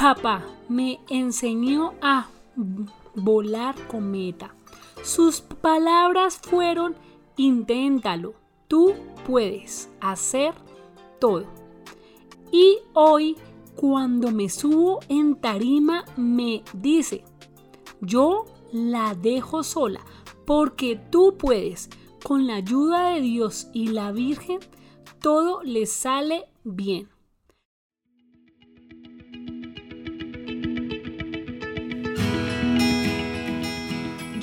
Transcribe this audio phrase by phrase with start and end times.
[0.00, 2.28] papá me enseñó a
[3.14, 4.54] volar cometa.
[5.02, 6.96] Sus palabras fueron,
[7.36, 8.32] inténtalo,
[8.66, 8.94] tú
[9.26, 10.54] puedes hacer
[11.20, 11.44] todo.
[12.50, 13.36] Y hoy,
[13.76, 17.22] cuando me subo en tarima, me dice,
[18.00, 20.00] yo la dejo sola,
[20.46, 21.90] porque tú puedes,
[22.24, 24.60] con la ayuda de Dios y la Virgen,
[25.20, 27.10] todo le sale bien.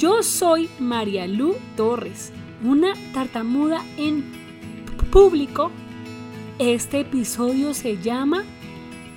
[0.07, 2.31] Yo soy María Lu Torres,
[2.63, 4.23] una tartamuda en
[5.11, 5.69] público.
[6.59, 8.45] Este episodio se llama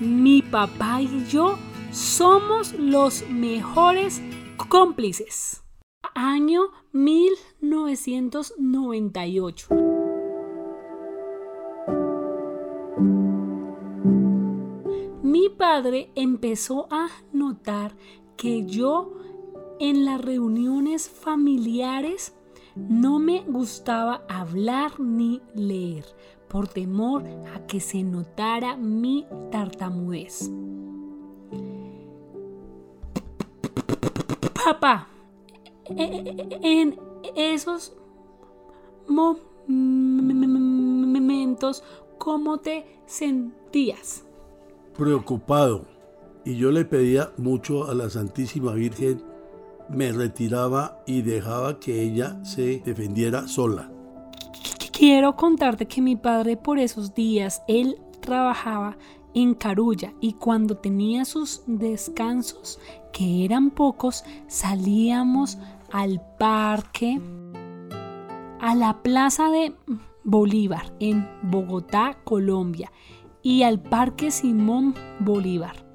[0.00, 1.60] Mi papá y yo
[1.92, 4.20] somos los mejores
[4.68, 5.62] cómplices.
[6.12, 9.68] Año 1998.
[15.22, 17.94] Mi padre empezó a notar
[18.36, 19.20] que yo
[19.80, 22.34] en las reuniones familiares
[22.76, 26.04] no me gustaba hablar ni leer
[26.48, 30.50] por temor a que se notara mi tartamudez.
[34.64, 35.08] Papá,
[35.86, 36.98] en
[37.34, 37.94] esos
[39.66, 40.22] momentos,
[42.18, 44.26] ¿cómo te sentías?
[44.96, 45.86] Preocupado.
[46.44, 49.29] Y yo le pedía mucho a la Santísima Virgen
[49.90, 53.90] me retiraba y dejaba que ella se defendiera sola.
[54.92, 58.96] Quiero contarte que mi padre por esos días, él trabajaba
[59.34, 62.78] en Carulla y cuando tenía sus descansos,
[63.12, 65.58] que eran pocos, salíamos
[65.92, 67.20] al parque,
[68.60, 69.74] a la Plaza de
[70.24, 72.92] Bolívar en Bogotá, Colombia,
[73.42, 75.89] y al Parque Simón Bolívar.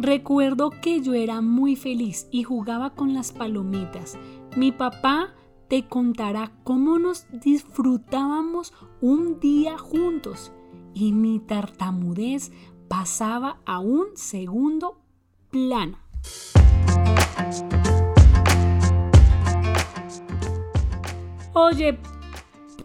[0.00, 4.16] Recuerdo que yo era muy feliz y jugaba con las palomitas.
[4.56, 5.34] Mi papá
[5.66, 10.52] te contará cómo nos disfrutábamos un día juntos
[10.94, 12.52] y mi tartamudez
[12.86, 15.00] pasaba a un segundo
[15.50, 15.98] plano.
[21.54, 21.98] Oye,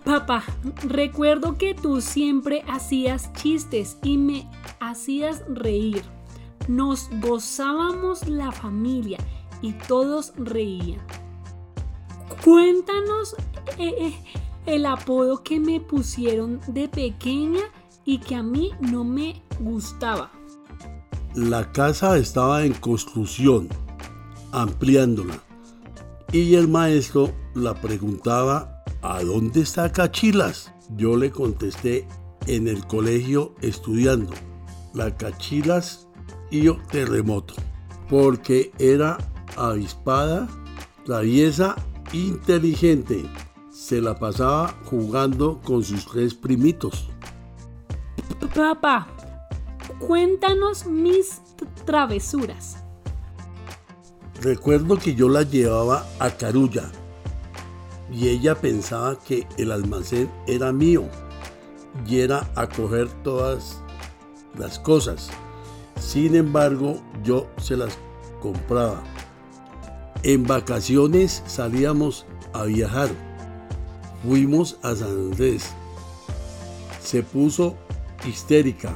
[0.03, 0.43] papá,
[0.87, 6.01] recuerdo que tú siempre hacías chistes y me hacías reír.
[6.67, 9.17] Nos gozábamos la familia
[9.61, 11.01] y todos reían.
[12.43, 13.35] Cuéntanos
[13.77, 14.13] eh, eh,
[14.65, 17.61] el apodo que me pusieron de pequeña
[18.05, 20.31] y que a mí no me gustaba.
[21.35, 23.67] La casa estaba en construcción,
[24.51, 25.41] ampliándola,
[26.31, 30.73] y el maestro la preguntaba, ¿a dónde está Cachilas?
[30.95, 32.07] Yo le contesté,
[32.47, 34.33] en el colegio estudiando.
[34.93, 36.07] La Cachilas
[36.91, 37.55] terremoto,
[38.09, 39.17] porque era
[39.57, 40.47] avispada,
[41.05, 41.75] traviesa,
[42.11, 43.25] inteligente.
[43.71, 47.09] Se la pasaba jugando con sus tres primitos.
[48.55, 49.07] Papá,
[49.99, 51.41] cuéntanos mis
[51.85, 52.77] travesuras.
[54.41, 56.91] Recuerdo que yo la llevaba a Carulla
[58.11, 61.05] y ella pensaba que el almacén era mío
[62.07, 63.81] y era a coger todas
[64.57, 65.29] las cosas.
[66.13, 67.97] Sin embargo, yo se las
[68.39, 69.01] compraba.
[70.21, 73.09] En vacaciones salíamos a viajar.
[74.23, 75.73] Fuimos a San Andrés.
[77.01, 77.75] Se puso
[78.27, 78.95] histérica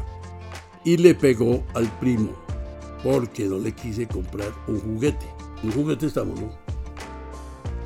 [0.84, 2.30] y le pegó al primo
[3.04, 5.26] porque no le quise comprar un juguete.
[5.64, 6.52] Un juguete estamos, ¿no?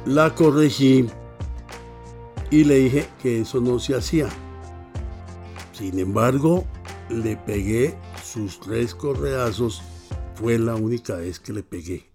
[0.05, 1.07] La corregí
[2.49, 4.27] y le dije que eso no se hacía.
[5.71, 6.65] Sin embargo,
[7.07, 7.95] le pegué
[8.31, 9.81] sus tres correazos.
[10.35, 12.09] Fue la única vez que le pegué.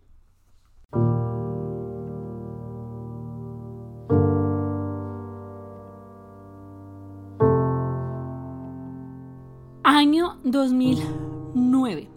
[9.82, 12.08] Año 2009.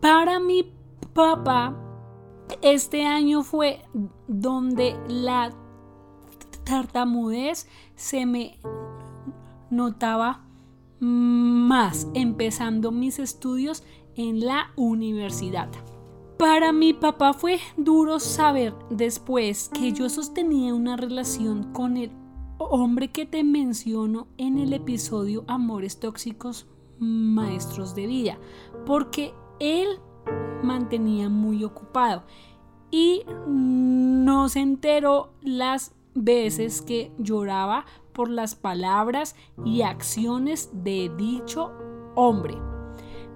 [0.00, 0.72] Para mi
[1.14, 1.74] papá,
[2.60, 3.84] este año fue
[4.26, 5.54] donde la
[6.64, 8.58] tartamudez se me
[9.70, 10.45] notaba
[11.00, 13.82] más empezando mis estudios
[14.14, 15.68] en la universidad.
[16.38, 22.10] Para mi papá fue duro saber después que yo sostenía una relación con el
[22.58, 26.66] hombre que te menciono en el episodio Amores Tóxicos
[26.98, 28.38] Maestros de Vida,
[28.84, 29.98] porque él
[30.62, 32.24] mantenía muy ocupado
[32.90, 37.84] y no se enteró las veces que lloraba
[38.16, 41.70] por las palabras y acciones de dicho
[42.14, 42.54] hombre.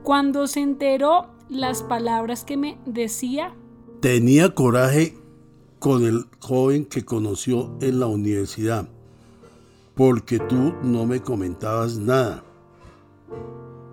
[0.03, 3.55] Cuando se enteró, las palabras que me decía?
[4.01, 5.19] Tenía coraje
[5.79, 8.89] con el joven que conoció en la universidad,
[9.95, 12.43] porque tú no me comentabas nada.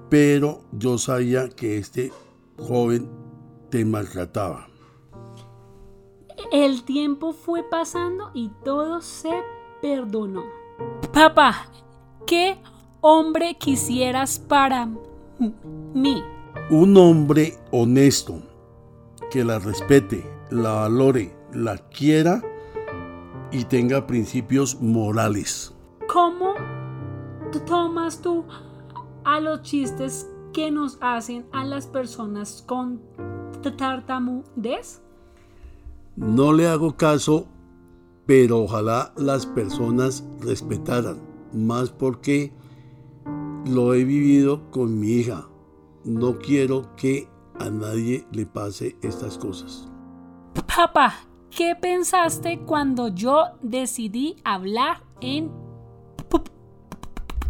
[0.10, 2.14] Pero yo sabía que este
[2.58, 3.10] joven
[3.70, 4.70] te maltrataba.
[6.54, 9.44] El tiempo fue pasando y todo se
[9.82, 10.57] perdonó.
[11.14, 11.68] Papá,
[12.26, 12.58] ¿qué
[13.02, 14.88] hombre quisieras para
[15.94, 16.24] mí?
[16.70, 18.42] Un hombre honesto,
[19.32, 22.42] que la respete, la valore, la quiera
[23.52, 25.74] y tenga principios morales.
[26.12, 26.54] ¿Cómo
[27.66, 28.46] tomas tú
[29.24, 33.02] a los chistes que nos hacen a las personas con
[33.78, 35.02] tartamudez?
[36.16, 37.48] No le hago caso,
[38.28, 41.18] pero ojalá las personas respetaran,
[41.54, 42.52] más porque
[43.66, 45.48] lo he vivido con mi hija.
[46.04, 49.90] No quiero que a nadie le pase estas cosas.
[50.76, 51.16] Papá,
[51.50, 55.50] ¿qué pensaste cuando yo decidí hablar en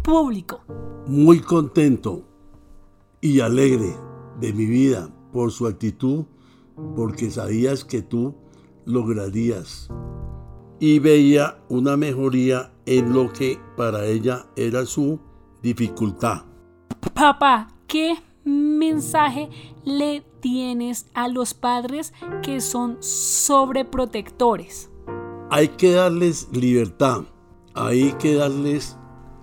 [0.02, 0.60] público?
[1.06, 2.22] Muy contento
[3.20, 3.94] y alegre
[4.40, 6.24] de mi vida por su actitud,
[6.94, 8.34] porque sabías que tú
[8.86, 9.90] lograrías.
[10.80, 15.18] Y veía una mejoría en lo que para ella era su
[15.62, 16.44] dificultad.
[17.14, 19.50] Papá, ¿qué mensaje
[19.84, 24.90] le tienes a los padres que son sobreprotectores?
[25.50, 27.22] Hay que darles libertad,
[27.74, 28.96] hay que darles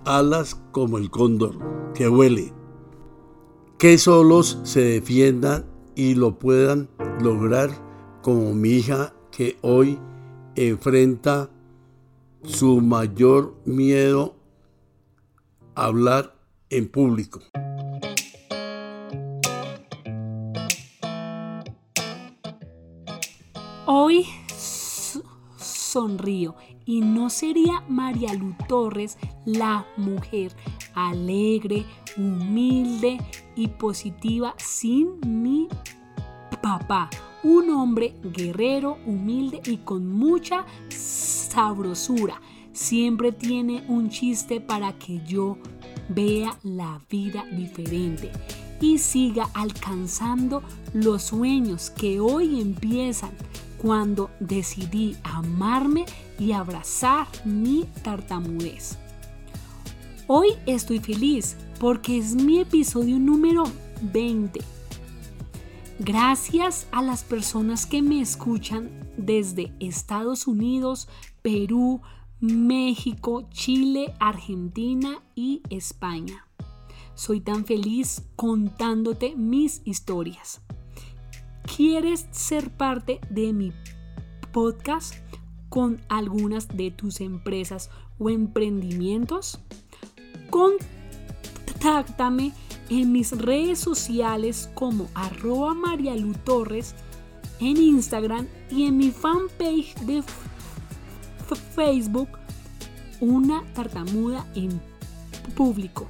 [0.04, 1.58] alas como el cóndor,
[1.94, 2.52] que huele,
[3.78, 6.88] que solos se defiendan y lo puedan
[7.20, 7.70] lograr
[8.22, 9.98] como mi hija que hoy
[10.56, 11.50] enfrenta
[12.42, 14.36] su mayor miedo
[15.74, 16.34] a hablar
[16.70, 17.40] en público.
[23.84, 24.26] Hoy
[25.58, 30.52] sonrío y no sería María Lu Torres la mujer
[30.94, 31.84] alegre,
[32.16, 33.18] humilde
[33.54, 35.68] y positiva sin mi
[36.62, 37.10] papá
[37.42, 42.40] un hombre guerrero, humilde y con mucha sabrosura.
[42.72, 45.56] Siempre tiene un chiste para que yo
[46.08, 48.30] vea la vida diferente
[48.80, 50.62] y siga alcanzando
[50.92, 53.30] los sueños que hoy empiezan
[53.78, 56.04] cuando decidí amarme
[56.38, 58.98] y abrazar mi tartamudez.
[60.26, 63.64] Hoy estoy feliz porque es mi episodio número
[64.12, 64.75] 20
[65.98, 71.08] Gracias a las personas que me escuchan desde Estados Unidos,
[71.40, 72.02] Perú,
[72.38, 76.46] México, Chile, Argentina y España.
[77.14, 80.60] Soy tan feliz contándote mis historias.
[81.74, 83.72] ¿Quieres ser parte de mi
[84.52, 85.14] podcast
[85.70, 87.88] con algunas de tus empresas
[88.18, 89.60] o emprendimientos?
[90.50, 92.52] Contáctame
[92.88, 96.94] en mis redes sociales como arroba Marialu Torres
[97.60, 100.22] en Instagram y en mi fanpage de
[101.74, 102.28] Facebook
[103.20, 104.80] una tartamuda en
[105.54, 106.06] público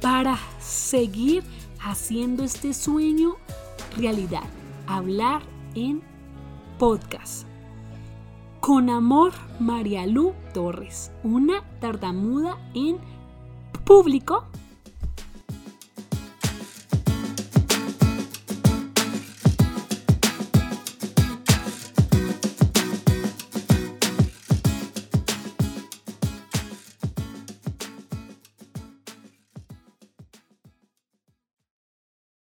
[0.00, 1.42] para seguir
[1.80, 3.36] haciendo este sueño
[3.96, 4.44] realidad,
[4.86, 5.42] hablar
[5.74, 6.02] en
[6.78, 7.46] podcast.
[8.60, 12.98] Con amor, Marialu Torres, una tartamuda en
[13.84, 14.44] público